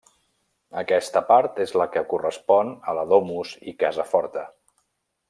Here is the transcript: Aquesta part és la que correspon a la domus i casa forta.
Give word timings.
Aquesta 0.81 1.21
part 1.27 1.61
és 1.67 1.73
la 1.81 1.87
que 1.97 2.03
correspon 2.15 2.73
a 2.95 2.99
la 3.01 3.07
domus 3.15 3.53
i 3.73 3.79
casa 3.85 4.07
forta. 4.15 4.47